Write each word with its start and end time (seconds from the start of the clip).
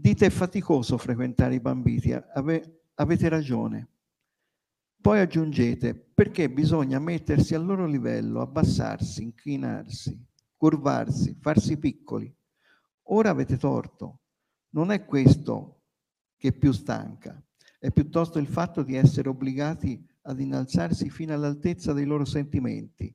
Dite 0.00 0.26
è 0.26 0.30
faticoso 0.30 0.96
frequentare 0.96 1.56
i 1.56 1.60
bambini, 1.60 2.12
ave, 2.12 2.82
avete 2.94 3.28
ragione. 3.28 3.88
Poi 5.00 5.18
aggiungete 5.18 5.92
perché 5.92 6.48
bisogna 6.48 7.00
mettersi 7.00 7.56
al 7.56 7.64
loro 7.64 7.84
livello, 7.84 8.40
abbassarsi, 8.40 9.24
inclinarsi, 9.24 10.16
curvarsi, 10.56 11.36
farsi 11.40 11.78
piccoli. 11.78 12.32
Ora 13.10 13.30
avete 13.30 13.56
torto. 13.56 14.20
Non 14.70 14.92
è 14.92 15.04
questo 15.04 15.80
che 16.36 16.52
più 16.52 16.70
stanca, 16.70 17.42
è 17.80 17.90
piuttosto 17.90 18.38
il 18.38 18.46
fatto 18.46 18.84
di 18.84 18.94
essere 18.94 19.28
obbligati 19.28 20.00
ad 20.22 20.38
innalzarsi 20.38 21.10
fino 21.10 21.34
all'altezza 21.34 21.92
dei 21.92 22.04
loro 22.04 22.24
sentimenti, 22.24 23.12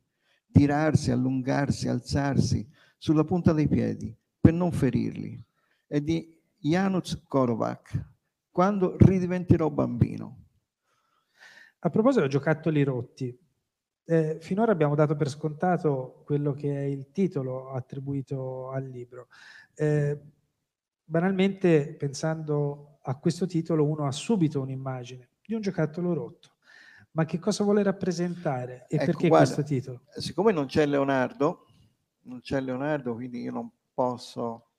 tirarsi, 0.51 1.11
allungarsi, 1.11 1.87
alzarsi 1.87 2.67
sulla 2.97 3.23
punta 3.23 3.53
dei 3.53 3.69
piedi 3.69 4.13
per 4.37 4.51
non 4.51 4.73
ferirli. 4.73 5.41
È 5.87 6.01
di 6.01 6.41
Janusz 6.65 7.21
Korovac, 7.27 8.11
quando 8.49 8.95
ridiventerò 8.97 9.69
bambino. 9.69 10.45
A 11.79 11.89
proposito 11.89 12.23
di 12.23 12.29
giocattoli 12.29 12.83
rotti, 12.83 13.37
eh, 14.05 14.37
finora 14.39 14.71
abbiamo 14.71 14.95
dato 14.95 15.17
per 15.17 15.27
scontato 15.27 16.21
quello 16.23 16.53
che 16.53 16.73
è 16.73 16.83
il 16.83 17.11
titolo 17.11 17.71
attribuito 17.71 18.69
al 18.69 18.85
libro. 18.85 19.27
Eh, 19.75 20.17
banalmente, 21.03 21.95
pensando 21.95 22.99
a 23.01 23.19
questo 23.19 23.45
titolo, 23.45 23.83
uno 23.85 24.05
ha 24.05 24.11
subito 24.13 24.61
un'immagine 24.61 25.31
di 25.45 25.55
un 25.55 25.59
giocattolo 25.59 26.13
rotto. 26.13 26.51
Ma 27.11 27.25
che 27.25 27.39
cosa 27.39 27.65
vuole 27.65 27.83
rappresentare 27.83 28.85
e 28.87 28.95
ecco, 28.95 29.05
perché 29.05 29.27
guarda, 29.27 29.53
questo 29.53 29.63
titolo? 29.63 30.03
Siccome 30.15 30.53
non 30.53 30.67
c'è 30.67 30.85
Leonardo, 30.85 31.65
non 32.21 32.39
c'è 32.39 32.61
Leonardo, 32.61 33.13
quindi 33.15 33.41
io 33.41 33.51
non 33.51 33.69
posso 33.93 34.72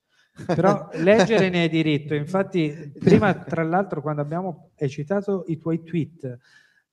però 0.47 0.89
leggere 0.99 1.49
ne 1.49 1.63
hai 1.63 1.69
diritto 1.69 2.15
infatti 2.15 2.93
prima 2.99 3.35
tra 3.35 3.63
l'altro 3.63 4.03
quando 4.03 4.21
abbiamo 4.23 4.71
hai 4.79 4.89
citato 4.89 5.45
i 5.47 5.59
tuoi 5.59 5.83
tweet 5.83 6.39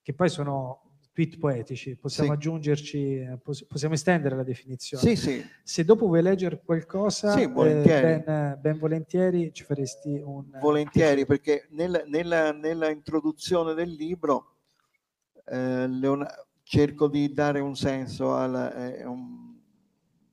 che 0.02 0.14
poi 0.14 0.28
sono 0.28 0.92
tweet 1.12 1.38
poetici, 1.38 1.96
possiamo 1.96 2.30
sì. 2.30 2.34
aggiungerci, 2.36 3.38
possiamo 3.68 3.94
estendere 3.94 4.34
la 4.34 4.42
definizione. 4.42 5.02
Sì, 5.02 5.16
sì. 5.16 5.46
Se 5.62 5.84
dopo 5.84 6.06
vuoi 6.06 6.22
leggere 6.22 6.60
qualcosa, 6.64 7.32
sì, 7.36 7.46
volentieri. 7.46 8.06
Eh, 8.06 8.20
ben, 8.20 8.58
ben, 8.60 8.78
volentieri 8.78 9.52
ci 9.52 9.62
faresti 9.62 10.20
un... 10.24 10.46
Volentieri, 10.58 11.26
perché 11.26 11.68
nella, 11.70 12.02
nella, 12.06 12.52
nella, 12.52 12.88
introduzione 12.88 13.74
del 13.74 13.90
libro 13.90 14.56
eh, 15.44 15.86
Leon... 15.86 16.26
cerco 16.62 17.08
di 17.08 17.30
dare 17.32 17.60
un 17.60 17.76
senso 17.76 18.34
alla... 18.34 18.74
Eh, 18.74 19.04
un... 19.04 19.54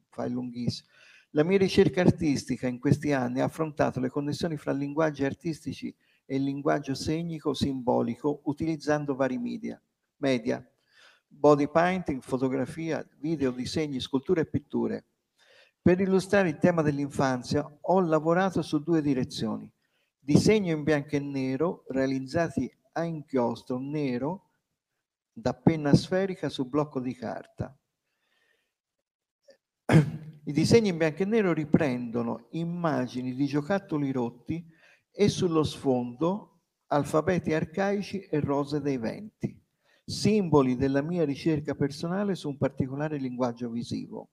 fai 0.09 0.31
lunghissimo. 0.31 0.87
La 1.31 1.44
mia 1.44 1.58
ricerca 1.58 2.02
artistica 2.02 2.67
in 2.67 2.80
questi 2.80 3.11
anni 3.11 3.39
ha 3.39 3.45
affrontato 3.45 3.99
le 3.99 4.09
connessioni 4.09 4.58
fra 4.58 4.72
linguaggi 4.72 5.23
artistici 5.23 5.94
e 6.25 6.36
il 6.36 6.44
linguaggio 6.44 6.95
segnico 6.95 7.53
simbolico 7.53 8.41
utilizzando 8.45 9.16
vari 9.16 9.38
media 9.38 9.81
media, 10.19 10.66
body 11.27 11.69
painting, 11.69 12.21
fotografia, 12.21 13.05
video, 13.19 13.52
disegni, 13.52 13.99
sculture 13.99 14.41
e 14.41 14.45
pitture. 14.45 15.05
Per 15.81 15.99
illustrare 15.99 16.49
il 16.49 16.58
tema 16.58 16.81
dell'infanzia 16.81 17.66
ho 17.81 17.99
lavorato 18.02 18.61
su 18.61 18.81
due 18.83 19.02
direzioni. 19.02 19.71
Disegno 20.19 20.73
in 20.73 20.83
bianco 20.83 21.16
e 21.16 21.19
nero 21.19 21.86
realizzati 21.88 22.71
a 22.93 23.03
inchiostro 23.03 23.80
nero 23.80 24.49
da 25.31 25.53
penna 25.53 25.93
sferica 25.93 26.49
su 26.49 26.67
blocco 26.67 26.99
di 26.99 27.16
carta. 27.16 27.78
I 30.50 30.52
disegni 30.52 30.89
in 30.89 30.97
bianco 30.97 31.22
e 31.22 31.25
nero 31.25 31.53
riprendono 31.53 32.47
immagini 32.53 33.36
di 33.36 33.45
giocattoli 33.45 34.11
rotti 34.11 34.66
e 35.11 35.30
sullo 35.30 35.61
sfondo 35.61 36.61
alfabeti 36.88 37.53
arcaici 37.53 38.22
e 38.22 38.39
rose 38.39 38.81
dei 38.81 38.97
venti 38.97 39.55
simboli 40.03 40.75
della 40.75 41.03
mia 41.03 41.23
ricerca 41.23 41.75
personale 41.75 42.33
su 42.33 42.50
un 42.50 42.58
particolare 42.58 43.20
linguaggio 43.20 43.70
visivo. 43.70 44.32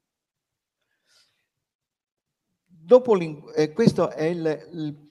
Dopo 2.65 3.15
eh, 3.19 3.73
questo 3.75 4.11
è 4.11 4.25
il, 4.25 4.69
il, 4.73 5.11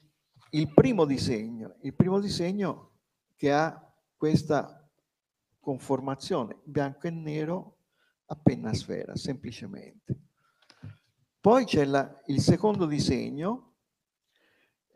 il 0.50 0.74
primo 0.74 1.06
disegno, 1.06 1.78
il 1.84 1.94
primo 1.94 2.20
disegno 2.20 2.94
che 3.36 3.52
ha 3.52 3.80
questa 4.18 4.90
conformazione 5.60 6.62
bianco 6.64 7.06
e 7.06 7.12
nero 7.12 7.78
a 8.26 8.36
penna 8.36 8.74
sfera, 8.74 9.16
semplicemente. 9.16 10.24
Poi 11.46 11.66
c'è 11.66 11.86
la, 11.86 12.24
il 12.26 12.42
secondo 12.42 12.88
disegno, 12.88 13.76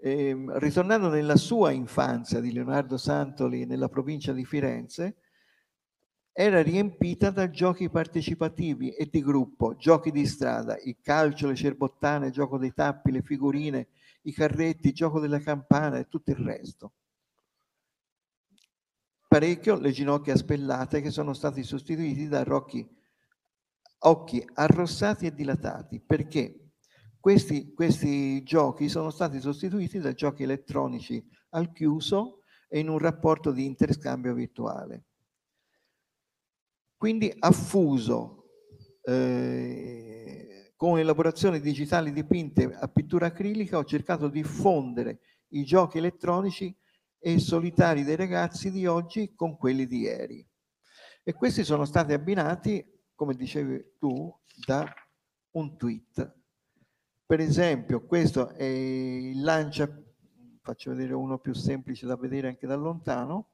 eh, 0.01 0.35
ritornando 0.53 1.07
nella 1.07 1.35
sua 1.35 1.69
infanzia 1.69 2.39
di 2.39 2.51
Leonardo 2.51 2.97
Santoli 2.97 3.67
nella 3.67 3.87
provincia 3.87 4.33
di 4.33 4.43
Firenze, 4.45 5.17
era 6.31 6.63
riempita 6.63 7.29
da 7.29 7.51
giochi 7.51 7.87
partecipativi 7.91 8.89
e 8.95 9.07
di 9.11 9.21
gruppo, 9.21 9.75
giochi 9.75 10.09
di 10.09 10.25
strada, 10.25 10.75
il 10.79 10.97
calcio, 10.99 11.49
le 11.49 11.55
cerbottane, 11.55 12.25
il 12.25 12.33
gioco 12.33 12.57
dei 12.57 12.73
tappi, 12.73 13.11
le 13.11 13.21
figurine, 13.21 13.89
i 14.23 14.33
carretti, 14.33 14.87
il 14.87 14.95
gioco 14.95 15.19
della 15.19 15.41
campana 15.41 15.99
e 15.99 16.07
tutto 16.07 16.31
il 16.31 16.37
resto. 16.37 16.93
Parecchio 19.27 19.77
le 19.77 19.91
ginocchia 19.91 20.35
spellate 20.35 21.01
che 21.01 21.11
sono 21.11 21.33
stati 21.33 21.61
sostituiti 21.61 22.27
da 22.27 22.43
occhi, 22.47 22.97
occhi 23.99 24.45
arrossati 24.53 25.25
e 25.25 25.33
dilatati. 25.33 25.99
Perché? 25.99 26.71
Questi, 27.19 27.73
questi 27.73 28.43
giochi 28.43 28.87
sono 28.87 29.09
stati 29.09 29.41
sostituiti 29.41 29.99
da 29.99 30.13
giochi 30.13 30.43
elettronici 30.43 31.21
al 31.49 31.71
chiuso 31.73 32.43
e 32.69 32.79
in 32.79 32.87
un 32.87 32.97
rapporto 32.97 33.51
di 33.51 33.65
interscambio 33.65 34.33
virtuale. 34.33 35.05
Quindi 36.95 37.33
ha 37.39 37.51
fuso 37.51 38.45
eh, 39.03 40.73
con 40.75 40.99
elaborazioni 40.99 41.59
digitali 41.59 42.11
dipinte 42.11 42.73
a 42.73 42.87
pittura 42.87 43.27
acrilica, 43.27 43.77
ho 43.77 43.83
cercato 43.83 44.27
di 44.29 44.43
fondere 44.43 45.19
i 45.49 45.63
giochi 45.63 45.97
elettronici 45.97 46.73
e 47.19 47.39
solitari 47.39 48.03
dei 48.03 48.15
ragazzi 48.15 48.71
di 48.71 48.85
oggi 48.85 49.33
con 49.35 49.57
quelli 49.57 49.87
di 49.87 49.99
ieri. 49.99 50.47
E 51.23 51.33
questi 51.33 51.63
sono 51.63 51.85
stati 51.85 52.13
abbinati, 52.13 52.85
come 53.19 53.35
dicevi 53.35 53.95
tu, 53.99 54.33
da 54.65 54.89
un 55.51 55.75
tweet. 55.75 56.37
Per 57.25 57.41
esempio, 57.41 58.05
questo 58.05 58.47
è 58.51 58.63
il 58.63 59.41
lancia, 59.41 59.89
faccio 60.61 60.91
vedere 60.91 61.11
uno 61.13 61.37
più 61.37 61.53
semplice 61.53 62.05
da 62.05 62.15
vedere 62.15 62.47
anche 62.47 62.65
da 62.65 62.75
lontano, 62.75 63.49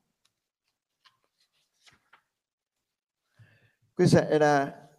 Questa 3.92 4.28
era 4.28 4.90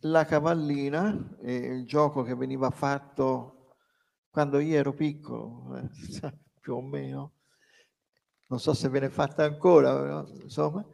la 0.00 0.24
cavallina, 0.26 1.38
il 1.40 1.86
gioco 1.86 2.22
che 2.22 2.34
veniva 2.34 2.68
fatto 2.68 3.74
quando 4.28 4.58
io 4.58 4.76
ero 4.76 4.92
piccolo, 4.92 5.76
eh, 5.76 5.88
più 6.60 6.74
o 6.74 6.82
meno, 6.82 7.38
non 8.48 8.60
so 8.60 8.74
se 8.74 8.90
viene 8.90 9.08
fatta 9.08 9.44
ancora, 9.44 9.98
però, 9.98 10.26
insomma, 10.42 10.86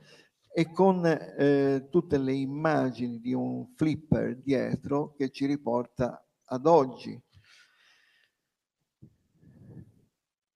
e 0.57 0.71
con 0.71 1.05
eh, 1.05 1.89
tutte 1.91 2.17
le 2.17 2.33
immagini 2.33 3.19
di 3.19 3.35
un 3.35 3.75
flipper 3.75 4.41
dietro 4.41 5.13
che 5.17 5.31
ci 5.31 5.47
riporta 5.47 6.25
ad 6.45 6.67
oggi. 6.67 7.21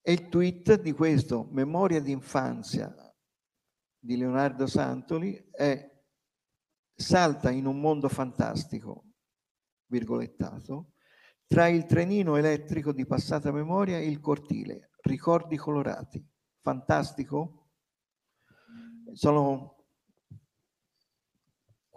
E 0.00 0.12
il 0.12 0.28
tweet 0.28 0.80
di 0.80 0.92
questo, 0.92 1.48
memoria 1.50 2.00
di 2.00 2.12
infanzia, 2.12 2.94
di 3.98 4.16
Leonardo 4.16 4.68
Santoli 4.68 5.48
è 5.50 6.00
salta 6.94 7.50
in 7.50 7.66
un 7.66 7.80
mondo 7.80 8.08
fantastico, 8.08 9.04
virgolettato, 9.86 10.92
tra 11.44 11.66
il 11.66 11.86
trenino 11.86 12.36
elettrico 12.36 12.92
di 12.92 13.04
passata 13.04 13.50
memoria 13.50 13.98
e 13.98 14.06
il 14.06 14.20
cortile, 14.20 14.90
ricordi 15.00 15.56
colorati. 15.56 16.24
Fantastico? 16.60 17.70
Sono 19.12 19.77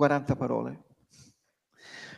40 0.01 0.35
parole. 0.35 0.83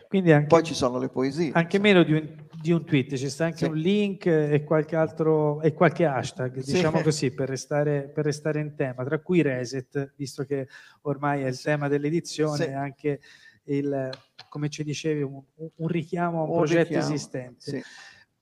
Anche, 0.10 0.46
Poi 0.46 0.64
ci 0.64 0.74
sono 0.74 1.00
le 1.00 1.10
poesie. 1.10 1.52
Anche 1.54 1.78
insomma. 1.78 1.82
meno 1.82 2.04
di 2.04 2.14
un, 2.14 2.48
di 2.62 2.72
un, 2.72 2.86
tweet, 2.86 3.16
ci 3.16 3.30
sta 3.30 3.46
anche 3.46 3.58
sì. 3.58 3.66
un 3.66 3.76
link 3.76 4.26
e 4.28 4.64
qualche 4.64 4.96
altro 4.96 5.60
e 5.62 5.74
qualche 5.74 6.06
hashtag, 6.06 6.60
sì. 6.60 6.74
diciamo 6.74 7.02
così, 7.04 7.32
per 7.32 7.50
restare, 7.50 8.08
per 8.08 8.24
restare, 8.24 8.62
in 8.62 8.76
tema, 8.76 9.04
tra 9.04 9.20
cui 9.20 9.42
reset, 9.42 10.14
visto 10.16 10.46
che 10.46 10.70
ormai 11.02 11.42
è 11.42 11.48
il 11.48 11.60
tema 11.60 11.90
dell'edizione, 11.90 12.64
sì. 12.64 12.72
anche 12.72 13.20
il, 13.64 14.10
come 14.48 14.70
ci 14.70 14.84
dicevi, 14.86 15.24
un, 15.24 15.42
un 15.76 15.88
richiamo 15.88 16.40
a 16.40 16.44
un, 16.44 16.50
un 16.52 16.56
progetto 16.56 16.84
richiamo. 16.84 17.06
esistente. 17.06 17.84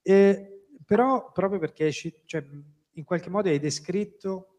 E, 0.04 0.66
però 0.86 1.32
proprio 1.32 1.58
perché 1.58 1.90
cioè, 1.92 2.46
in 2.92 3.04
qualche 3.06 3.30
modo 3.32 3.48
hai 3.48 3.60
descritto 3.60 4.51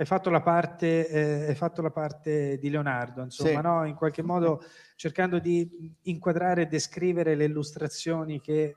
hai 0.00 0.06
fatto 0.06 0.30
la 0.30 0.40
parte, 0.40 1.06
eh, 1.08 1.48
hai 1.48 1.54
fatto 1.54 1.82
la 1.82 1.90
parte 1.90 2.56
di 2.56 2.70
Leonardo, 2.70 3.20
insomma, 3.20 3.50
sì. 3.50 3.60
no? 3.60 3.84
in 3.84 3.94
qualche 3.94 4.22
modo 4.22 4.64
cercando 4.96 5.38
di 5.38 5.94
inquadrare 6.04 6.62
e 6.62 6.66
descrivere 6.66 7.34
le 7.34 7.44
illustrazioni 7.44 8.40
che 8.40 8.76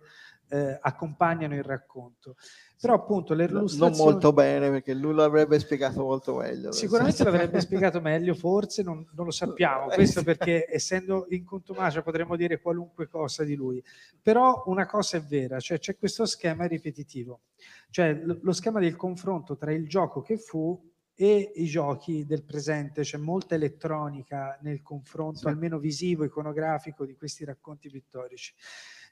eh, 0.49 0.77
accompagnano 0.81 1.55
il 1.55 1.63
racconto. 1.63 2.35
Però 2.77 2.95
appunto 2.95 3.33
le 3.33 3.45
illustrazioni... 3.45 3.95
Non 3.95 4.05
molto 4.05 4.33
bene 4.33 4.69
perché 4.69 4.93
lui 4.93 5.13
l'avrebbe 5.13 5.57
spiegato 5.59 6.01
molto 6.03 6.35
meglio. 6.35 6.73
Sicuramente 6.73 7.23
l'avrebbe 7.23 7.61
spiegato 7.61 8.01
meglio, 8.01 8.33
forse 8.33 8.83
non, 8.83 9.07
non 9.13 9.23
lo 9.23 9.31
sappiamo, 9.31 9.87
questo 9.87 10.23
perché 10.23 10.65
essendo 10.69 11.27
in 11.29 11.45
contumacia 11.45 12.01
potremmo 12.01 12.35
dire 12.35 12.59
qualunque 12.59 13.07
cosa 13.07 13.45
di 13.45 13.55
lui. 13.55 13.81
Però 14.21 14.63
una 14.65 14.85
cosa 14.85 15.15
è 15.15 15.21
vera, 15.21 15.57
cioè 15.61 15.79
c'è 15.79 15.95
questo 15.95 16.25
schema 16.25 16.65
ripetitivo, 16.65 17.43
cioè 17.91 18.13
lo 18.13 18.51
schema 18.51 18.81
del 18.81 18.97
confronto 18.97 19.55
tra 19.55 19.71
il 19.71 19.87
gioco 19.87 20.21
che 20.21 20.35
fu 20.35 20.91
e 21.15 21.51
i 21.55 21.65
giochi 21.65 22.25
del 22.25 22.43
presente, 22.43 23.03
c'è 23.03 23.17
molta 23.17 23.55
elettronica 23.55 24.57
nel 24.61 24.81
confronto, 24.81 25.39
sì. 25.39 25.47
almeno 25.47 25.77
visivo, 25.77 26.23
iconografico, 26.23 27.05
di 27.05 27.15
questi 27.15 27.45
racconti 27.45 27.89
pittorici. 27.89 28.53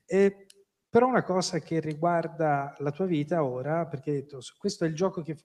E 0.05 0.47
però 0.91 1.07
una 1.07 1.23
cosa 1.23 1.59
che 1.59 1.79
riguarda 1.79 2.75
la 2.79 2.91
tua 2.91 3.05
vita 3.05 3.45
ora, 3.45 3.85
perché 3.85 4.09
hai 4.09 4.15
detto, 4.17 4.39
questo 4.57 4.83
è 4.83 4.89
il 4.89 4.93
gioco 4.93 5.21
che, 5.21 5.37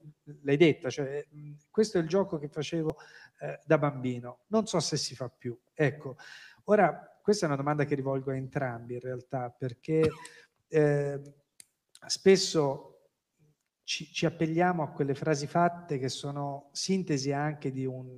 l'hai 0.42 0.56
detta, 0.56 0.90
cioè 0.90 1.24
questo 1.70 1.98
è 1.98 2.00
il 2.00 2.08
gioco 2.08 2.36
che 2.36 2.48
facevo 2.48 2.96
eh, 3.38 3.60
da 3.64 3.78
bambino, 3.78 4.40
non 4.48 4.66
so 4.66 4.80
se 4.80 4.96
si 4.96 5.14
fa 5.14 5.28
più. 5.28 5.56
Ecco, 5.72 6.16
ora 6.64 7.16
questa 7.22 7.44
è 7.44 7.48
una 7.48 7.56
domanda 7.56 7.84
che 7.84 7.94
rivolgo 7.94 8.32
a 8.32 8.36
entrambi 8.36 8.94
in 8.94 9.00
realtà, 9.00 9.48
perché 9.56 10.10
eh, 10.66 11.20
spesso 12.06 12.95
ci, 13.86 14.12
ci, 14.12 14.26
appelliamo 14.26 14.82
a 14.82 14.90
quelle 14.90 15.14
frasi 15.14 15.46
fatte 15.46 15.98
che 15.98 16.08
sono 16.08 16.70
sintesi 16.72 17.30
anche 17.30 17.70
di, 17.70 17.86
un, 17.86 18.08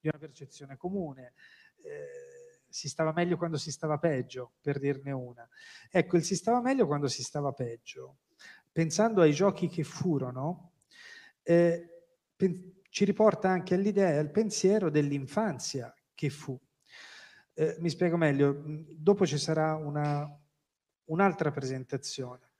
di 0.00 0.08
una 0.08 0.18
percezione 0.18 0.78
comune. 0.78 1.34
Eh, 1.82 2.62
si 2.66 2.88
stava 2.88 3.12
meglio 3.12 3.36
quando 3.36 3.58
si 3.58 3.70
stava 3.70 3.98
peggio, 3.98 4.54
per 4.62 4.78
dirne 4.78 5.12
una. 5.12 5.46
Ecco, 5.90 6.16
il 6.16 6.24
si 6.24 6.34
stava 6.34 6.62
meglio 6.62 6.86
quando 6.86 7.06
si 7.06 7.22
stava 7.22 7.52
peggio, 7.52 8.20
pensando 8.72 9.20
ai 9.20 9.32
giochi 9.32 9.68
che 9.68 9.84
furono, 9.84 10.72
eh, 11.42 12.06
ci 12.88 13.04
riporta 13.04 13.50
anche 13.50 13.74
all'idea, 13.74 14.18
al 14.18 14.30
pensiero 14.30 14.88
dell'infanzia 14.88 15.94
che 16.14 16.30
fu. 16.30 16.58
Eh, 17.52 17.76
mi 17.78 17.90
spiego 17.90 18.16
meglio, 18.16 18.62
dopo 18.96 19.26
ci 19.26 19.36
sarà 19.36 19.76
una, 19.76 20.26
un'altra 21.04 21.50
presentazione, 21.50 22.52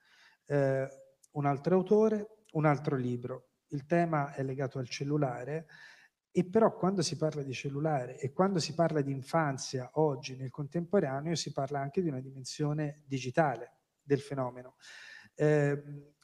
eh, 0.47 0.87
un 1.33 1.47
altro 1.47 1.75
autore, 1.75 2.34
un 2.55 2.67
altro 2.67 2.97
libro. 2.97 3.51
Il 3.69 3.87
tema 3.87 4.33
è 4.35 4.43
legato 4.43 4.79
al 4.79 4.89
cellulare 4.89 5.67
e 6.31 6.45
però 6.45 6.75
quando 6.75 7.03
si 7.03 7.17
parla 7.17 7.43
di 7.43 7.53
cellulare 7.53 8.19
e 8.19 8.33
quando 8.33 8.59
si 8.59 8.75
parla 8.75 9.01
di 9.01 9.13
infanzia 9.13 9.91
oggi 9.95 10.37
nel 10.37 10.51
contemporaneo 10.51 11.35
si 11.37 11.53
parla 11.53 11.81
anche 11.81 12.03
di 12.03 12.09
una 12.09 12.21
dimensione 12.21 13.03
digitale 13.07 13.79
del 14.03 14.21
fenomeno, 14.21 14.77
eh, 15.37 15.81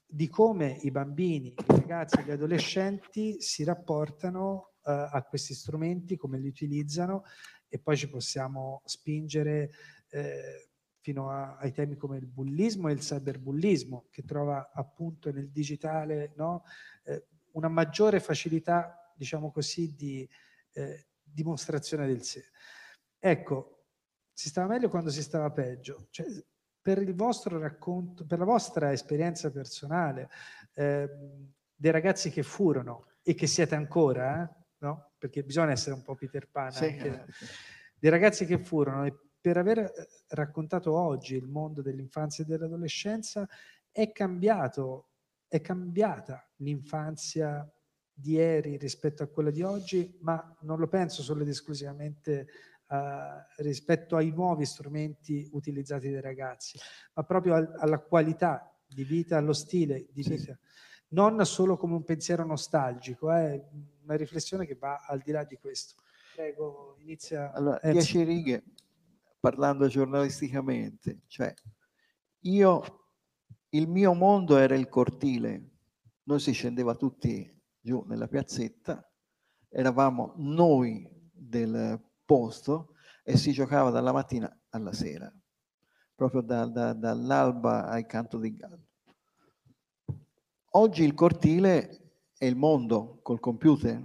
di 0.06 0.28
come 0.28 0.78
i 0.82 0.90
bambini, 0.90 1.50
i 1.50 1.64
ragazzi 1.66 2.18
e 2.18 2.24
gli 2.24 2.30
adolescenti 2.32 3.40
si 3.40 3.62
rapportano 3.62 4.72
eh, 4.84 4.90
a 4.90 5.24
questi 5.28 5.54
strumenti, 5.54 6.16
come 6.16 6.38
li 6.38 6.48
utilizzano 6.48 7.22
e 7.68 7.78
poi 7.78 7.96
ci 7.96 8.08
possiamo 8.08 8.82
spingere 8.84 9.70
eh, 10.10 10.69
fino 11.00 11.30
a, 11.30 11.56
ai 11.56 11.72
temi 11.72 11.96
come 11.96 12.18
il 12.18 12.26
bullismo 12.26 12.88
e 12.88 12.92
il 12.92 13.00
cyberbullismo 13.00 14.06
che 14.10 14.22
trova 14.22 14.70
appunto 14.72 15.32
nel 15.32 15.50
digitale 15.50 16.32
no, 16.36 16.64
eh, 17.04 17.26
una 17.52 17.68
maggiore 17.68 18.20
facilità 18.20 19.00
diciamo 19.20 19.50
così, 19.50 19.94
di 19.94 20.26
eh, 20.72 21.08
dimostrazione 21.22 22.06
del 22.06 22.22
sé. 22.22 22.42
Ecco, 23.18 23.84
si 24.32 24.48
stava 24.48 24.68
meglio 24.68 24.88
quando 24.88 25.10
si 25.10 25.20
stava 25.20 25.50
peggio. 25.50 26.06
Cioè, 26.08 26.26
per 26.80 27.02
il 27.02 27.14
vostro 27.14 27.58
racconto, 27.58 28.24
per 28.24 28.38
la 28.38 28.46
vostra 28.46 28.92
esperienza 28.92 29.50
personale, 29.50 30.30
eh, 30.72 31.06
dei 31.74 31.90
ragazzi 31.90 32.30
che 32.30 32.42
furono 32.42 33.08
e 33.22 33.34
che 33.34 33.46
siete 33.46 33.74
ancora, 33.74 34.42
eh, 34.42 34.64
no? 34.78 35.12
perché 35.18 35.42
bisogna 35.44 35.72
essere 35.72 35.94
un 35.94 36.02
po' 36.02 36.14
Peter 36.14 36.48
Pan, 36.48 36.72
sì, 36.72 36.84
anche, 36.84 37.08
eh. 37.08 37.24
dei 37.98 38.10
ragazzi 38.10 38.46
che 38.46 38.56
furono 38.58 39.04
e 39.04 39.14
per 39.40 39.56
aver 39.56 39.78
eh, 39.78 39.92
raccontato 40.28 40.92
oggi 40.92 41.34
il 41.34 41.48
mondo 41.48 41.82
dell'infanzia 41.82 42.44
e 42.44 42.46
dell'adolescenza 42.46 43.48
è 43.90 44.12
cambiato, 44.12 45.08
è 45.48 45.60
cambiata 45.60 46.48
l'infanzia 46.56 47.68
di 48.12 48.32
ieri 48.32 48.76
rispetto 48.76 49.22
a 49.22 49.28
quella 49.28 49.50
di 49.50 49.62
oggi, 49.62 50.16
ma 50.20 50.56
non 50.60 50.78
lo 50.78 50.88
penso 50.88 51.22
solo 51.22 51.42
ed 51.42 51.48
esclusivamente 51.48 52.46
uh, 52.88 52.94
rispetto 53.62 54.16
ai 54.16 54.30
nuovi 54.30 54.66
strumenti 54.66 55.48
utilizzati 55.52 56.10
dai 56.10 56.20
ragazzi, 56.20 56.78
ma 57.14 57.24
proprio 57.24 57.54
al, 57.54 57.72
alla 57.78 57.98
qualità 57.98 58.70
di 58.86 59.04
vita, 59.04 59.38
allo 59.38 59.54
stile 59.54 60.06
di 60.12 60.22
sì. 60.22 60.34
vita. 60.34 60.58
Non 61.12 61.44
solo 61.44 61.76
come 61.76 61.94
un 61.94 62.04
pensiero 62.04 62.44
nostalgico, 62.44 63.32
è 63.32 63.54
eh, 63.54 63.68
una 64.04 64.16
riflessione 64.16 64.66
che 64.66 64.76
va 64.76 65.04
al 65.08 65.20
di 65.20 65.32
là 65.32 65.42
di 65.44 65.56
questo. 65.56 65.94
Prego, 66.36 66.96
inizia. 66.98 67.52
Allora, 67.52 67.80
Ezio. 67.82 67.92
dieci 67.92 68.22
righe, 68.22 68.62
parlando 69.40 69.88
giornalisticamente, 69.88 71.22
cioè 71.26 71.52
io, 72.40 72.82
il 73.70 73.88
mio 73.88 74.12
mondo 74.12 74.56
era 74.56 74.74
il 74.74 74.88
cortile, 74.88 75.70
noi 76.24 76.38
si 76.38 76.52
scendeva 76.52 76.94
tutti 76.94 77.58
giù 77.80 78.04
nella 78.06 78.28
piazzetta, 78.28 79.10
eravamo 79.68 80.34
noi 80.36 81.08
del 81.32 82.00
posto 82.24 82.94
e 83.24 83.36
si 83.36 83.52
giocava 83.52 83.90
dalla 83.90 84.12
mattina 84.12 84.54
alla 84.70 84.92
sera, 84.92 85.32
proprio 86.14 86.42
da, 86.42 86.66
da, 86.66 86.92
dall'alba 86.92 87.88
al 87.88 88.06
canto 88.06 88.38
di 88.38 88.54
gallo. 88.54 88.86
Oggi 90.74 91.02
il 91.02 91.14
cortile 91.14 92.12
è 92.36 92.44
il 92.44 92.56
mondo 92.56 93.18
col 93.22 93.40
computer. 93.40 94.00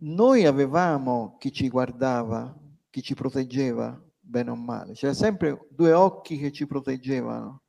Noi 0.00 0.44
avevamo 0.44 1.36
chi 1.38 1.52
ci 1.52 1.68
guardava, 1.68 2.56
chi 2.98 3.02
ci 3.02 3.14
proteggeva, 3.14 4.00
bene 4.18 4.50
o 4.50 4.56
male. 4.56 4.94
C'era 4.94 5.14
sempre 5.14 5.66
due 5.70 5.92
occhi 5.92 6.36
che 6.36 6.50
ci 6.50 6.66
proteggevano. 6.66 7.62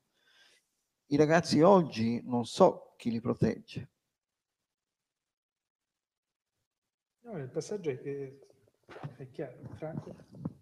I 1.07 1.17
ragazzi 1.17 1.61
oggi 1.61 2.21
non 2.25 2.45
so 2.45 2.95
chi 2.97 3.11
li 3.11 3.21
protegge. 3.21 3.91
No, 7.21 7.37
il 7.37 7.49
passaggio 7.49 7.91
è, 7.91 8.33
è 9.17 9.29
chiaro, 9.29 9.59
Franco. 9.75 10.15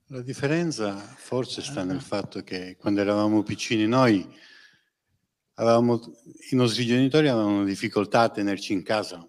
La 0.08 0.22
differenza 0.22 0.98
forse 0.98 1.62
sta 1.62 1.84
nel 1.84 2.02
fatto 2.02 2.42
che 2.44 2.76
quando 2.76 3.00
eravamo 3.00 3.44
piccini 3.44 3.86
noi, 3.88 4.30
avevamo, 5.56 6.00
i 6.52 6.56
nostri 6.56 6.86
genitori 6.86 7.30
avevano 7.30 7.64
difficoltà 7.64 8.22
a 8.22 8.30
tenerci 8.30 8.74
in 8.74 8.84
casa. 8.84 9.26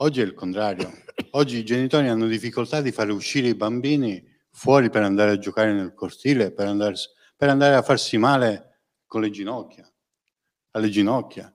Oggi 0.00 0.20
è 0.20 0.24
il 0.24 0.34
contrario. 0.34 0.92
Oggi 1.32 1.56
i 1.56 1.64
genitori 1.64 2.08
hanno 2.08 2.26
difficoltà 2.26 2.82
di 2.82 2.92
fare 2.92 3.12
uscire 3.12 3.48
i 3.48 3.54
bambini 3.54 4.22
fuori 4.50 4.90
per 4.90 5.02
andare 5.02 5.30
a 5.30 5.38
giocare 5.38 5.72
nel 5.72 5.94
cortile, 5.94 6.52
per 6.52 6.66
andare, 6.66 6.96
per 7.34 7.48
andare 7.48 7.76
a 7.76 7.82
farsi 7.82 8.18
male 8.18 8.82
con 9.06 9.22
le 9.22 9.30
ginocchia, 9.30 9.90
alle 10.72 10.90
ginocchia. 10.90 11.50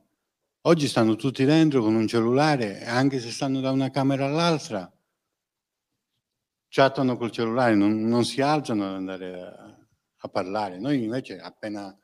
Oggi 0.61 0.87
stanno 0.87 1.15
tutti 1.15 1.45
dentro 1.45 1.83
con 1.83 1.93
un 1.93 2.07
cellulare, 2.07 2.83
anche 2.83 3.19
se 3.19 3.29
stanno 3.29 3.59
da 3.59 3.69
una 3.69 3.91
camera 3.91 4.25
all'altra, 4.25 4.91
chattano 6.67 7.17
col 7.17 7.31
cellulare, 7.31 7.75
non, 7.75 8.01
non 8.01 8.25
si 8.25 8.41
alzano 8.41 8.87
ad 8.87 8.95
andare 8.95 9.39
a, 9.39 9.87
a, 10.17 10.27
parlare. 10.29 10.79
Noi 10.79 11.03
invece 11.03 11.39
appena, 11.39 11.95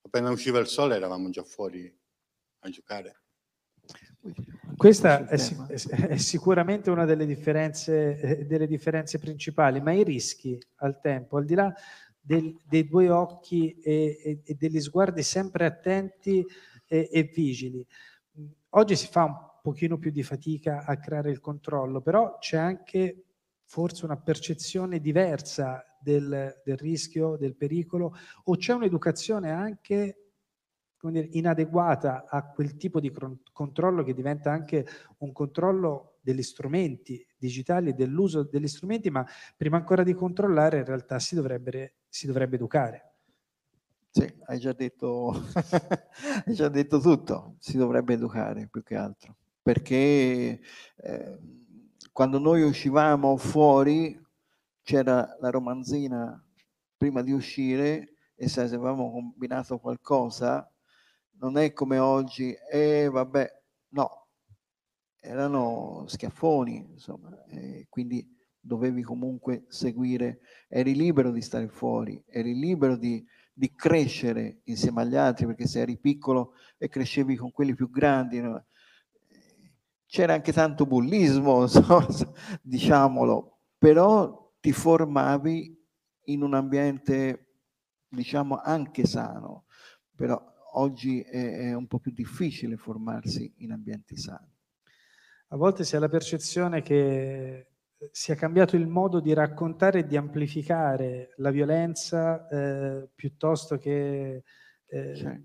appena 0.00 0.30
usciva 0.30 0.60
il 0.60 0.66
sole 0.66 0.96
eravamo 0.96 1.28
già 1.28 1.42
fuori 1.42 1.94
a 2.60 2.70
giocare. 2.70 3.23
Questa 4.76 5.28
è, 5.28 5.36
è, 5.36 6.16
sicuramente 6.16 6.90
una 6.90 7.04
delle 7.04 7.26
differenze, 7.26 8.18
eh, 8.18 8.46
delle 8.46 8.66
differenze, 8.66 9.18
principali, 9.18 9.80
ma 9.80 9.92
i 9.92 10.02
rischi 10.02 10.58
al 10.76 10.98
tempo, 11.00 11.36
al 11.36 11.44
di 11.44 11.54
là 11.54 11.72
del, 12.18 12.58
dei 12.64 12.86
due 12.88 13.10
occhi 13.10 13.78
e, 13.80 14.18
e, 14.24 14.40
e 14.42 14.54
degli 14.54 14.80
sguardi 14.80 15.22
sempre 15.22 15.66
attenti 15.66 16.44
e, 16.86 17.08
e 17.12 17.22
vigili. 17.34 17.86
Oggi 18.70 18.96
si 18.96 19.06
fa 19.06 19.24
un 19.24 19.36
pochino 19.62 19.98
più 19.98 20.10
di 20.10 20.22
fatica 20.22 20.84
a 20.84 20.96
creare 20.98 21.30
il 21.30 21.40
controllo, 21.40 22.00
però 22.00 22.38
c'è 22.38 22.56
anche 22.56 23.24
forse 23.64 24.04
una 24.04 24.16
percezione 24.16 25.00
diversa 25.00 25.84
del, 26.00 26.62
del 26.64 26.76
rischio, 26.76 27.36
del 27.36 27.56
pericolo, 27.56 28.14
o 28.44 28.56
c'è 28.56 28.72
un'educazione 28.72 29.50
anche 29.50 30.23
dire, 31.10 31.28
inadeguata 31.32 32.26
a 32.28 32.44
quel 32.44 32.76
tipo 32.76 33.00
di 33.00 33.12
controllo 33.52 34.02
che 34.02 34.14
diventa 34.14 34.50
anche 34.50 34.86
un 35.18 35.32
controllo 35.32 36.16
degli 36.20 36.42
strumenti 36.42 37.24
digitali 37.36 37.94
dell'uso 37.94 38.42
degli 38.42 38.68
strumenti, 38.68 39.10
ma 39.10 39.26
prima 39.56 39.76
ancora 39.76 40.02
di 40.02 40.14
controllare 40.14 40.78
in 40.78 40.84
realtà 40.84 41.18
si 41.18 41.34
dovrebbe, 41.34 41.96
si 42.08 42.26
dovrebbe 42.26 42.56
educare. 42.56 43.12
Sì, 44.10 44.32
hai 44.46 44.58
già 44.58 44.72
detto, 44.72 45.32
hai 46.46 46.54
già 46.54 46.68
detto 46.68 47.00
tutto, 47.00 47.56
si 47.58 47.76
dovrebbe 47.76 48.14
educare 48.14 48.68
più 48.70 48.82
che 48.82 48.94
altro, 48.94 49.36
perché 49.60 50.60
eh, 50.96 51.38
quando 52.12 52.38
noi 52.38 52.62
uscivamo 52.62 53.36
fuori 53.36 54.16
c'era 54.82 55.36
la 55.40 55.50
romanzina 55.50 56.40
prima 56.96 57.22
di 57.22 57.32
uscire 57.32 58.14
e 58.36 58.48
se 58.48 58.60
avevamo 58.60 59.10
combinato 59.10 59.78
qualcosa, 59.78 60.72
non 61.44 61.58
è 61.58 61.74
come 61.74 61.98
oggi, 61.98 62.52
e 62.52 63.02
eh, 63.02 63.08
vabbè, 63.10 63.46
no, 63.90 64.28
erano 65.20 66.04
schiaffoni, 66.06 66.92
insomma, 66.92 67.44
e 67.48 67.86
quindi 67.90 68.26
dovevi 68.58 69.02
comunque 69.02 69.66
seguire, 69.68 70.40
eri 70.68 70.94
libero 70.94 71.30
di 71.30 71.42
stare 71.42 71.68
fuori, 71.68 72.22
eri 72.28 72.58
libero 72.58 72.96
di, 72.96 73.22
di 73.52 73.74
crescere 73.74 74.60
insieme 74.64 75.02
agli 75.02 75.16
altri, 75.16 75.44
perché 75.44 75.66
se 75.66 75.80
eri 75.80 75.98
piccolo 75.98 76.54
e 76.78 76.88
crescevi 76.88 77.36
con 77.36 77.52
quelli 77.52 77.74
più 77.74 77.90
grandi, 77.90 78.40
no? 78.40 78.64
c'era 80.06 80.32
anche 80.32 80.52
tanto 80.52 80.86
bullismo, 80.86 81.60
insomma, 81.68 82.06
diciamolo, 82.62 83.58
però 83.76 84.50
ti 84.60 84.72
formavi 84.72 85.78
in 86.28 86.42
un 86.42 86.54
ambiente, 86.54 87.58
diciamo, 88.08 88.58
anche 88.62 89.04
sano, 89.04 89.66
però 90.16 90.52
oggi 90.78 91.20
è, 91.20 91.68
è 91.68 91.74
un 91.74 91.86
po' 91.86 91.98
più 91.98 92.12
difficile 92.12 92.76
formarsi 92.76 93.52
in 93.58 93.72
ambienti 93.72 94.16
sani. 94.16 94.52
A 95.48 95.56
volte 95.56 95.84
si 95.84 95.96
ha 95.96 96.00
la 96.00 96.08
percezione 96.08 96.82
che 96.82 97.68
sia 98.10 98.34
cambiato 98.34 98.76
il 98.76 98.86
modo 98.86 99.20
di 99.20 99.32
raccontare 99.32 100.00
e 100.00 100.06
di 100.06 100.16
amplificare 100.16 101.34
la 101.36 101.50
violenza 101.50 102.46
eh, 102.48 103.08
piuttosto 103.14 103.78
che 103.78 104.42
eh, 104.86 105.16
cioè. 105.16 105.40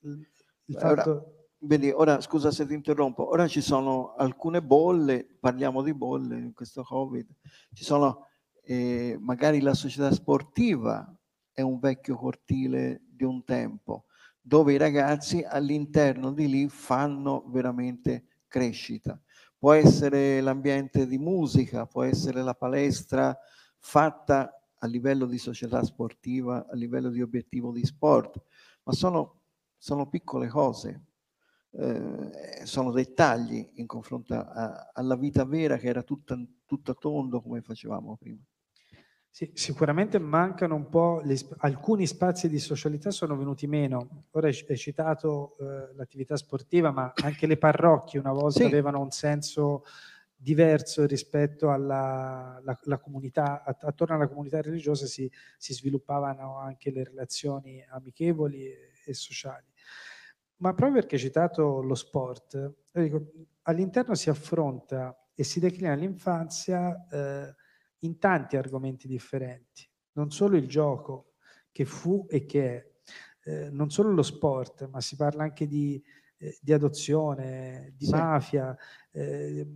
il 0.00 0.76
fatto... 0.78 1.10
Ora, 1.10 1.24
vedi, 1.60 1.90
ora 1.90 2.20
scusa 2.20 2.50
se 2.50 2.66
ti 2.66 2.74
interrompo, 2.74 3.28
ora 3.28 3.48
ci 3.48 3.60
sono 3.60 4.14
alcune 4.14 4.62
bolle, 4.62 5.26
parliamo 5.38 5.82
di 5.82 5.94
bolle 5.94 6.36
in 6.36 6.52
questo 6.52 6.82
Covid, 6.82 7.26
ci 7.72 7.84
sono 7.84 8.28
eh, 8.62 9.16
magari 9.20 9.60
la 9.60 9.74
società 9.74 10.10
sportiva 10.12 11.14
è 11.52 11.62
un 11.62 11.78
vecchio 11.78 12.16
cortile 12.16 13.02
di 13.08 13.24
un 13.24 13.44
tempo, 13.44 14.06
dove 14.46 14.74
i 14.74 14.78
ragazzi 14.78 15.42
all'interno 15.42 16.32
di 16.32 16.48
lì 16.48 16.68
fanno 16.68 17.44
veramente 17.48 18.26
crescita 18.46 19.20
può 19.58 19.72
essere 19.72 20.40
l'ambiente 20.40 21.06
di 21.06 21.18
musica, 21.18 21.86
può 21.86 22.02
essere 22.02 22.42
la 22.42 22.54
palestra 22.54 23.36
fatta 23.78 24.52
a 24.78 24.86
livello 24.86 25.26
di 25.26 25.38
società 25.38 25.82
sportiva, 25.82 26.66
a 26.68 26.74
livello 26.74 27.08
di 27.08 27.22
obiettivo 27.22 27.72
di 27.72 27.84
sport, 27.84 28.40
ma 28.84 28.92
sono, 28.92 29.40
sono 29.76 30.08
piccole 30.08 30.48
cose, 30.48 31.04
eh, 31.70 32.60
sono 32.64 32.92
dettagli 32.92 33.72
in 33.76 33.86
confronto 33.86 34.34
a, 34.34 34.90
alla 34.92 35.16
vita 35.16 35.44
vera 35.44 35.78
che 35.78 35.88
era 35.88 36.02
tutta, 36.02 36.38
tutta 36.64 36.94
tondo 36.94 37.40
come 37.40 37.62
facevamo 37.62 38.16
prima. 38.16 38.42
Sì, 39.36 39.50
sicuramente 39.52 40.18
mancano 40.18 40.74
un 40.76 40.88
po', 40.88 41.20
le, 41.22 41.36
alcuni 41.58 42.06
spazi 42.06 42.48
di 42.48 42.58
socialità 42.58 43.10
sono 43.10 43.36
venuti 43.36 43.66
meno. 43.66 44.28
Ora 44.30 44.46
hai 44.46 44.78
citato 44.78 45.58
eh, 45.60 45.94
l'attività 45.94 46.38
sportiva, 46.38 46.90
ma 46.90 47.12
anche 47.22 47.46
le 47.46 47.58
parrocchie 47.58 48.18
una 48.18 48.32
volta 48.32 48.60
sì. 48.60 48.64
avevano 48.64 48.98
un 48.98 49.10
senso 49.10 49.84
diverso 50.34 51.04
rispetto 51.04 51.70
alla 51.70 52.58
la, 52.64 52.78
la 52.84 52.98
comunità, 52.98 53.62
attorno 53.62 54.14
alla 54.14 54.26
comunità 54.26 54.62
religiosa 54.62 55.04
si, 55.04 55.30
si, 55.58 55.74
sviluppavano 55.74 56.56
anche 56.56 56.90
le 56.90 57.04
relazioni 57.04 57.84
amichevoli 57.90 58.64
e, 58.64 58.92
e 59.04 59.12
sociali. 59.12 59.66
Ma 60.60 60.72
proprio 60.72 61.00
perché 61.00 61.16
hai 61.16 61.20
citato 61.20 61.82
lo 61.82 61.94
sport, 61.94 62.72
dico, 62.90 63.32
all'interno 63.64 64.14
si 64.14 64.30
affronta 64.30 65.14
e 65.34 65.44
si 65.44 65.60
declina 65.60 65.92
l'infanzia 65.92 67.06
eh, 67.10 67.54
in 68.06 68.18
tanti 68.18 68.56
argomenti 68.56 69.06
differenti, 69.06 69.88
non 70.12 70.30
solo 70.30 70.56
il 70.56 70.66
gioco 70.66 71.34
che 71.70 71.84
fu 71.84 72.26
e 72.28 72.46
che 72.46 72.76
è, 72.76 73.50
eh, 73.50 73.70
non 73.70 73.90
solo 73.90 74.12
lo 74.12 74.22
sport, 74.22 74.88
ma 74.88 75.00
si 75.00 75.16
parla 75.16 75.42
anche 75.42 75.66
di, 75.66 76.02
eh, 76.38 76.56
di 76.60 76.72
adozione, 76.72 77.92
di 77.96 78.06
sì. 78.06 78.12
mafia, 78.12 78.76
eh, 79.10 79.66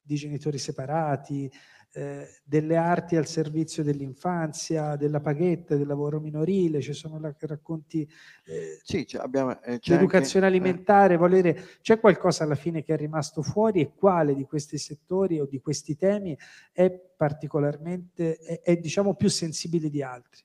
di 0.00 0.14
genitori 0.14 0.58
separati, 0.58 1.50
eh, 1.92 2.28
delle 2.44 2.76
arti 2.76 3.16
al 3.16 3.26
servizio 3.26 3.82
dell'infanzia, 3.82 4.96
della 4.96 5.20
paghetta, 5.20 5.76
del 5.76 5.86
lavoro 5.86 6.20
minorile, 6.20 6.80
ci 6.80 6.92
sono 6.92 7.18
la, 7.18 7.34
racconti 7.40 8.08
eh, 8.44 8.78
sì, 8.82 9.06
abbiamo, 9.16 9.60
eh, 9.62 9.80
l'educazione 9.82 10.46
anche, 10.46 10.58
alimentare, 10.58 11.16
volere, 11.16 11.64
c'è 11.80 11.98
qualcosa 11.98 12.44
alla 12.44 12.54
fine 12.54 12.82
che 12.82 12.94
è 12.94 12.96
rimasto 12.96 13.42
fuori 13.42 13.80
e 13.80 13.92
quale 13.94 14.34
di 14.34 14.44
questi 14.44 14.78
settori 14.78 15.40
o 15.40 15.46
di 15.46 15.60
questi 15.60 15.96
temi 15.96 16.36
è 16.72 16.90
particolarmente, 16.90 18.36
è, 18.36 18.60
è 18.60 18.76
diciamo 18.76 19.14
più 19.14 19.28
sensibile 19.28 19.88
di 19.88 20.02
altri? 20.02 20.42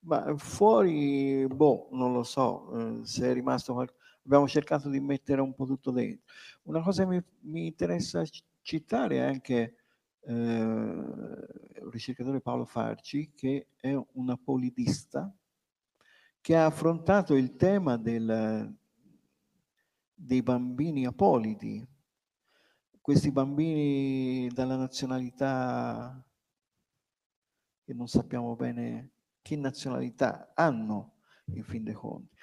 Ma 0.00 0.34
fuori, 0.36 1.46
boh, 1.46 1.88
non 1.92 2.12
lo 2.12 2.24
so, 2.24 2.72
eh, 2.76 3.00
se 3.04 3.30
è 3.30 3.32
rimasto 3.32 3.72
qualcosa 3.72 4.00
abbiamo 4.24 4.46
cercato 4.46 4.88
di 4.88 5.00
mettere 5.00 5.40
un 5.40 5.54
po' 5.54 5.66
tutto 5.66 5.90
dentro. 5.90 6.22
Una 6.64 6.80
cosa 6.80 7.02
che 7.02 7.08
mi, 7.08 7.22
mi 7.52 7.66
interessa 7.66 8.22
citare 8.62 9.16
è 9.16 9.20
anche 9.20 9.81
eh, 10.24 11.88
ricercatore 11.90 12.40
Paolo 12.40 12.64
Farci 12.64 13.32
che 13.34 13.68
è 13.76 13.92
un 13.94 14.30
apolidista 14.30 15.32
che 16.40 16.56
ha 16.56 16.66
affrontato 16.66 17.34
il 17.34 17.54
tema 17.54 17.96
del, 17.96 18.74
dei 20.12 20.42
bambini 20.42 21.06
apolidi, 21.06 21.86
questi 23.00 23.30
bambini 23.30 24.48
dalla 24.48 24.76
nazionalità 24.76 26.24
che 27.84 27.94
non 27.94 28.08
sappiamo 28.08 28.56
bene 28.56 29.10
che 29.40 29.56
nazionalità 29.56 30.52
hanno 30.54 31.14
in 31.46 31.64
fin 31.64 31.84
dei 31.84 31.94
conti. 31.94 32.34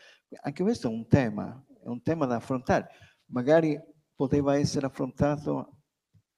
Anche 0.41 0.63
questo 0.63 0.87
è 0.87 0.91
un 0.93 1.07
tema, 1.07 1.65
è 1.83 1.87
un 1.87 2.01
tema 2.01 2.25
da 2.25 2.35
affrontare. 2.35 2.87
Magari 3.27 3.77
poteva 4.15 4.57
essere 4.57 4.85
affrontato 4.85 5.78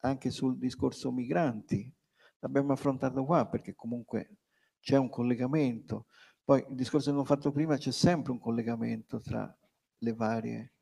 anche 0.02 0.30
sul 0.30 0.58
discorso 0.58 1.12
migranti. 1.12 1.92
L'abbiamo 2.40 2.74
affrontato 2.74 3.24
qua 3.24 3.48
perché 3.48 3.74
comunque 3.76 4.38
c'è 4.80 4.98
un 4.98 5.10
collegamento. 5.10 6.08
Poi 6.44 6.66
il 6.70 6.76
discorso 6.76 7.06
che 7.06 7.12
abbiamo 7.12 7.28
fatto 7.28 7.52
prima, 7.52 7.78
c'è 7.78 7.92
sempre 7.92 8.32
un 8.32 8.40
collegamento 8.40 9.20
tra 9.20 9.56
le 10.00 10.14
varie 10.14 10.74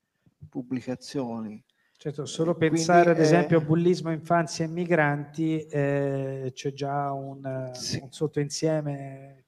pubblicazioni. 0.48 1.64
Certo, 1.98 2.26
solo 2.26 2.56
pensare 2.56 3.04
Quindi, 3.04 3.20
ad 3.20 3.26
esempio 3.26 3.58
a 3.58 3.62
bullismo, 3.62 4.10
infanzia 4.10 4.64
e 4.64 4.70
migranti, 4.70 5.66
eh, 5.66 6.50
c'è 6.54 6.72
già 6.72 7.12
un, 7.12 7.72
sì. 7.74 8.00
un, 8.02 8.10
sottoinsieme. 8.10 9.48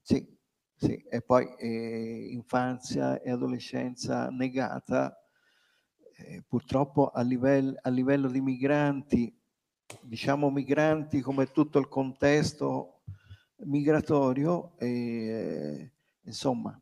Sì, 0.00 0.26
sì, 0.74 0.96
e 0.96 1.20
poi 1.20 1.46
eh, 1.58 2.28
infanzia 2.30 3.20
e 3.20 3.30
adolescenza 3.30 4.28
negata 4.30 5.23
eh, 6.16 6.42
purtroppo 6.46 7.08
a, 7.08 7.22
livell- 7.22 7.78
a 7.82 7.90
livello 7.90 8.28
di 8.28 8.40
migranti, 8.40 9.36
diciamo 10.02 10.50
migranti 10.50 11.20
come 11.20 11.50
tutto 11.50 11.78
il 11.78 11.88
contesto 11.88 13.02
migratorio, 13.64 14.76
e, 14.78 15.92
insomma, 16.22 16.78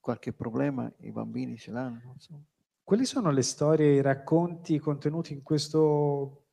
qualche 0.00 0.32
problema 0.32 0.90
i 1.00 1.10
bambini 1.10 1.56
ce 1.56 1.70
l'hanno. 1.70 2.12
Insomma. 2.12 2.42
Quali 2.82 3.06
sono 3.06 3.30
le 3.30 3.42
storie, 3.42 3.94
i 3.94 4.02
racconti 4.02 4.78
contenuti 4.78 5.32
in 5.32 5.42
questo 5.42 6.44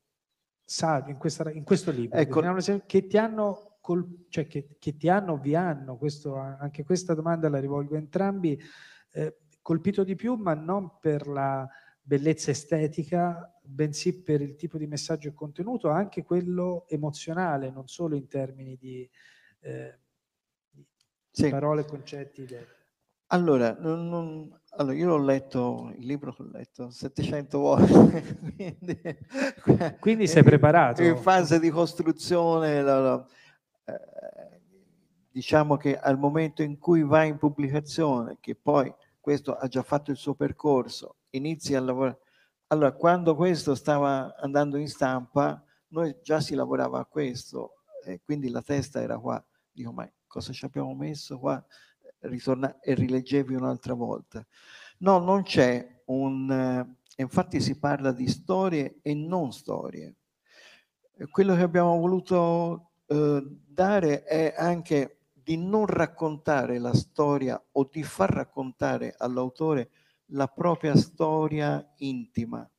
saggio, 0.63 1.09
in, 1.09 1.17
questa, 1.17 1.51
in 1.51 1.65
questo 1.65 1.91
libro, 1.91 2.17
ecco, 2.17 2.41
che 2.85 3.07
ti 3.07 3.17
hanno, 3.17 3.77
col, 3.81 4.25
cioè 4.29 4.47
che, 4.47 4.77
che, 4.79 4.95
ti 4.95 5.09
hanno, 5.09 5.37
vi 5.37 5.55
hanno, 5.55 5.97
questo, 5.97 6.35
anche 6.35 6.85
questa 6.85 7.13
domanda 7.13 7.49
la 7.49 7.59
rivolgo 7.59 7.95
a 7.95 7.97
entrambi, 7.97 8.57
eh, 9.11 9.39
colpito 9.61 10.05
di 10.05 10.15
più, 10.15 10.35
ma 10.35 10.53
non 10.53 10.97
per 10.99 11.27
la 11.27 11.67
bellezza 12.11 12.51
estetica, 12.51 13.57
bensì 13.61 14.21
per 14.21 14.41
il 14.41 14.57
tipo 14.57 14.77
di 14.77 14.85
messaggio 14.85 15.29
e 15.29 15.33
contenuto, 15.33 15.87
anche 15.87 16.23
quello 16.23 16.85
emozionale, 16.89 17.71
non 17.71 17.87
solo 17.87 18.17
in 18.17 18.27
termini 18.27 18.75
di, 18.75 19.09
eh, 19.61 19.97
di 20.71 20.85
sì. 21.31 21.47
parole, 21.47 21.85
concetti. 21.85 22.41
Idee. 22.41 22.67
Allora, 23.27 23.77
non, 23.79 24.09
non, 24.09 24.61
allora, 24.71 24.93
io 24.93 25.07
l'ho 25.07 25.23
letto, 25.23 25.93
il 25.95 26.05
libro 26.05 26.35
l'ho 26.37 26.49
letto 26.51 26.89
700 26.89 27.57
volte, 27.57 28.23
quindi, 28.57 29.01
quindi 30.01 30.27
sei 30.27 30.43
preparato. 30.43 31.01
In 31.03 31.15
fase 31.15 31.61
di 31.61 31.69
costruzione, 31.69 32.81
la, 32.81 32.99
la, 32.99 33.25
eh, 33.85 34.59
diciamo 35.29 35.77
che 35.77 35.97
al 35.97 36.19
momento 36.19 36.61
in 36.61 36.77
cui 36.77 37.03
va 37.03 37.23
in 37.23 37.37
pubblicazione, 37.37 38.35
che 38.41 38.53
poi 38.53 38.93
questo 39.17 39.55
ha 39.55 39.67
già 39.67 39.81
fatto 39.81 40.11
il 40.11 40.17
suo 40.17 40.35
percorso, 40.35 41.15
inizi 41.31 41.75
a 41.75 41.81
lavorare. 41.81 42.19
Allora, 42.67 42.93
quando 42.93 43.35
questo 43.35 43.75
stava 43.75 44.35
andando 44.37 44.77
in 44.77 44.87
stampa, 44.87 45.63
noi 45.89 46.15
già 46.21 46.39
si 46.39 46.55
lavorava 46.55 46.99
a 46.99 47.05
questo, 47.05 47.83
e 48.05 48.21
quindi 48.23 48.49
la 48.49 48.61
testa 48.61 49.01
era 49.01 49.17
qua. 49.17 49.43
Dico, 49.71 49.91
ma 49.91 50.09
cosa 50.27 50.53
ci 50.53 50.65
abbiamo 50.65 50.93
messo 50.95 51.37
qua? 51.37 51.63
Ritorna 52.19 52.79
e 52.79 52.93
rileggevi 52.93 53.55
un'altra 53.55 53.93
volta. 53.93 54.45
No, 54.99 55.19
non 55.19 55.43
c'è 55.43 56.01
un... 56.05 56.49
Eh, 56.51 57.21
infatti 57.21 57.59
si 57.59 57.77
parla 57.77 58.11
di 58.11 58.27
storie 58.27 58.99
e 59.01 59.13
non 59.13 59.51
storie. 59.51 60.15
Quello 61.29 61.55
che 61.55 61.61
abbiamo 61.61 61.97
voluto 61.97 62.91
eh, 63.07 63.43
dare 63.67 64.23
è 64.23 64.53
anche 64.57 65.17
di 65.33 65.57
non 65.57 65.85
raccontare 65.85 66.79
la 66.79 66.93
storia 66.93 67.61
o 67.71 67.89
di 67.91 68.03
far 68.03 68.31
raccontare 68.31 69.15
all'autore 69.17 69.89
la 70.31 70.47
propria 70.47 70.95
storia 70.95 71.93
intima, 71.97 72.69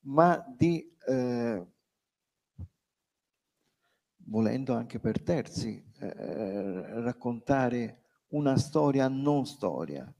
ma 0.00 0.44
di, 0.56 0.96
eh, 1.06 1.66
volendo 4.26 4.74
anche 4.74 5.00
per 5.00 5.22
terzi, 5.22 5.84
eh, 5.98 7.00
raccontare 7.02 8.02
una 8.28 8.56
storia 8.56 9.08
non 9.08 9.46
storia, 9.46 10.12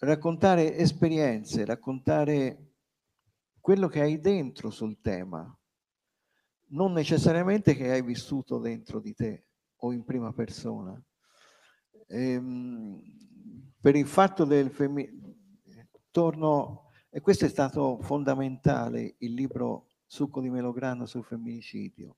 raccontare 0.00 0.76
esperienze, 0.76 1.64
raccontare 1.64 2.72
quello 3.60 3.88
che 3.88 4.00
hai 4.00 4.20
dentro 4.20 4.70
sul 4.70 5.00
tema, 5.00 5.54
non 6.68 6.92
necessariamente 6.92 7.74
che 7.74 7.90
hai 7.90 8.02
vissuto 8.02 8.58
dentro 8.58 9.00
di 9.00 9.12
te 9.14 9.46
o 9.76 9.92
in 9.92 10.04
prima 10.04 10.32
persona. 10.32 11.00
Ehm, 12.06 13.02
per 13.80 13.96
il 13.96 14.06
fatto 14.06 14.44
del 14.44 14.70
femminile, 14.70 15.29
torno, 16.10 16.90
e 17.10 17.20
questo 17.20 17.44
è 17.44 17.48
stato 17.48 17.98
fondamentale, 18.00 19.16
il 19.18 19.34
libro 19.34 19.86
Succo 20.06 20.40
di 20.40 20.50
Melograno 20.50 21.06
sul 21.06 21.24
femminicidio, 21.24 22.16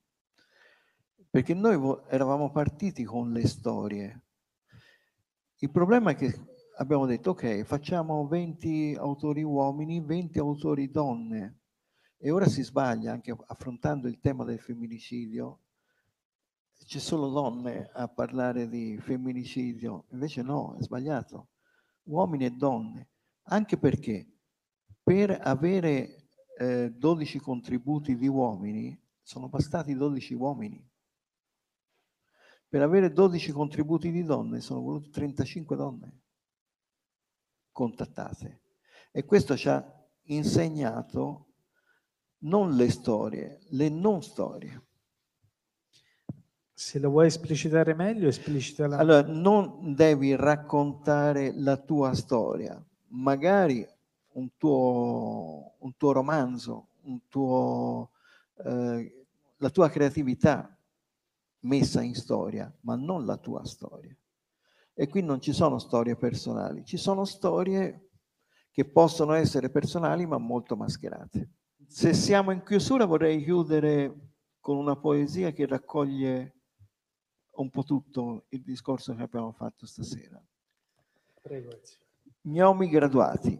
perché 1.31 1.55
noi 1.55 1.99
eravamo 2.09 2.51
partiti 2.51 3.05
con 3.05 3.33
le 3.33 3.47
storie. 3.47 4.23
Il 5.59 5.71
problema 5.71 6.11
è 6.11 6.15
che 6.15 6.35
abbiamo 6.77 7.07
detto, 7.07 7.31
ok, 7.31 7.63
facciamo 7.63 8.27
20 8.27 8.97
autori 8.99 9.43
uomini, 9.43 10.01
20 10.01 10.39
autori 10.39 10.91
donne, 10.91 11.61
e 12.17 12.31
ora 12.31 12.47
si 12.47 12.63
sbaglia 12.63 13.13
anche 13.13 13.37
affrontando 13.47 14.09
il 14.09 14.19
tema 14.21 14.45
del 14.45 14.61
femminicidio, 14.61 15.61
c'è 16.85 16.99
solo 16.99 17.29
donne 17.29 17.91
a 17.93 18.09
parlare 18.09 18.69
di 18.69 18.99
femminicidio, 18.99 20.07
invece 20.11 20.43
no, 20.43 20.77
è 20.79 20.83
sbagliato. 20.83 21.49
Uomini 22.05 22.47
e 22.47 22.51
donne, 22.51 23.12
anche 23.45 23.77
perché 23.77 24.29
per 25.03 25.39
avere 25.43 26.29
eh, 26.59 26.91
12 26.91 27.39
contributi 27.39 28.17
di 28.17 28.29
uomini 28.29 28.99
sono 29.23 29.49
bastati 29.49 29.95
12 29.95 30.35
uomini. 30.35 30.91
Per 32.69 32.81
avere 32.81 33.13
12 33.13 33.53
contributi 33.53 34.11
di 34.11 34.23
donne 34.23 34.61
sono 34.61 34.81
volute 34.81 35.11
35 35.11 35.77
donne 35.77 36.21
contattate. 37.73 38.63
E 39.11 39.25
questo 39.25 39.57
ci 39.57 39.69
ha 39.69 39.85
insegnato 40.25 41.49
non 42.45 42.75
le 42.75 42.91
storie, 42.91 43.61
le 43.71 43.89
non 43.89 44.23
storie. 44.23 44.87
Se 46.73 46.99
lo 46.99 47.11
vuoi 47.11 47.27
esplicitare 47.27 47.95
meglio, 47.95 48.29
esplicitala. 48.29 48.97
Allora, 48.97 49.23
non 49.27 49.95
devi 49.95 50.35
raccontare 50.35 51.53
la 51.55 51.77
tua 51.77 52.15
storia, 52.15 52.83
magari 53.12 53.87
un 54.33 54.57
tuo, 54.57 55.75
un 55.78 55.97
tuo 55.97 56.12
romanzo, 56.12 56.88
un 57.02 57.21
tuo, 57.28 58.11
eh, 58.64 59.26
la 59.57 59.71
tua 59.71 59.88
creatività 59.88 60.76
messa 61.61 62.02
in 62.02 62.14
storia, 62.14 62.73
ma 62.81 62.97
non 62.97 63.25
la 63.25 63.37
tua 63.37 63.64
storia. 63.64 64.16
E 64.95 65.09
qui 65.09 65.23
non 65.23 65.40
ci 65.40 65.52
sono 65.52 65.78
storie 65.78 66.16
personali, 66.16 66.85
ci 66.85 66.97
sono 66.97 67.25
storie 67.25 68.09
che 68.71 68.85
possono 68.85 69.35
essere 69.35 69.71
personali 69.71 70.26
ma 70.26 70.38
molto 70.38 70.76
mascherate. 70.76 71.50
Se 71.87 72.14
siamo 72.14 72.52
in 72.52 72.62
chiusura 72.62 73.04
vorrei 73.04 73.42
chiudere 73.42 74.31
con 74.61 74.76
una 74.76 74.97
poesia 74.97 75.52
che 75.52 75.66
raccoglie 75.66 76.54
un 77.57 77.69
po' 77.69 77.85
tutto 77.85 78.47
il 78.50 78.62
discorso 78.62 79.14
che 79.14 79.23
abbiamo 79.23 79.52
fatto 79.52 79.85
stasera. 79.87 80.42
Prego. 81.42 81.78
Gnomi 82.45 82.89
graduati. 82.89 83.57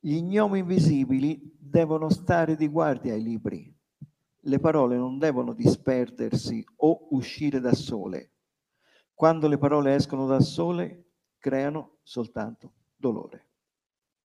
Gli 0.00 0.20
gnomi 0.20 0.58
invisibili 0.58 1.40
devono 1.56 2.10
stare 2.10 2.56
di 2.56 2.66
guardia 2.66 3.12
ai 3.12 3.22
libri. 3.22 3.72
Le 4.40 4.58
parole 4.58 4.96
non 4.96 5.18
devono 5.18 5.52
disperdersi 5.52 6.64
o 6.78 7.06
uscire 7.10 7.60
da 7.60 7.72
sole. 7.74 8.32
Quando 9.14 9.46
le 9.46 9.56
parole 9.56 9.94
escono 9.94 10.26
da 10.26 10.40
sole, 10.40 11.12
creano 11.38 11.98
soltanto 12.02 12.72
dolore. 12.96 13.50